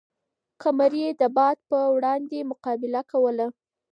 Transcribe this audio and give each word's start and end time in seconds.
قمري 0.61 1.03
د 1.21 1.23
باد 1.35 1.57
په 1.69 1.77
وړاندې 1.95 2.47
مقابله 2.51 3.01
کوله. 3.11 3.47